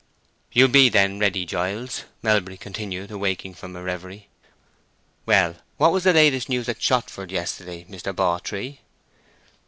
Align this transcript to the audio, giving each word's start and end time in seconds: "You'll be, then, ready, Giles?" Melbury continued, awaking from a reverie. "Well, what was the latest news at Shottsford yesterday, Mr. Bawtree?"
"You'll 0.51 0.67
be, 0.69 0.89
then, 0.89 1.19
ready, 1.19 1.45
Giles?" 1.45 2.05
Melbury 2.23 2.57
continued, 2.57 3.11
awaking 3.11 3.53
from 3.53 3.75
a 3.75 3.83
reverie. 3.83 4.29
"Well, 5.27 5.57
what 5.77 5.91
was 5.91 6.05
the 6.05 6.13
latest 6.13 6.49
news 6.49 6.67
at 6.67 6.81
Shottsford 6.81 7.29
yesterday, 7.31 7.85
Mr. 7.87 8.11
Bawtree?" 8.11 8.79